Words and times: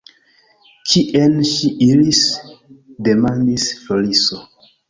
Kien 0.93 1.35
ŝi 1.51 1.69
iris? 1.89 2.23
demandis 3.09 3.71
Floriso. 3.83 4.43